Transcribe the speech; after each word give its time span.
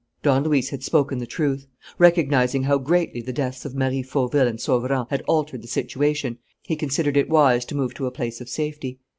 Don 0.23 0.43
Luis 0.43 0.69
had 0.69 0.81
spoken 0.83 1.19
the 1.19 1.27
truth. 1.27 1.67
Recognizing 1.99 2.63
how 2.63 2.79
greatly 2.79 3.21
the 3.21 3.31
deaths 3.31 3.65
of 3.65 3.75
Marie 3.75 4.01
Fauville 4.01 4.47
and 4.47 4.59
Sauverand 4.59 5.05
had 5.11 5.21
altered 5.27 5.61
the 5.61 5.67
situation, 5.67 6.39
he 6.63 6.75
considered 6.75 7.17
it 7.17 7.29
wise 7.29 7.65
to 7.65 7.75
move 7.75 7.93
to 7.93 8.07
a 8.07 8.11
place 8.11 8.41
of 8.41 8.49
safety. 8.49 8.97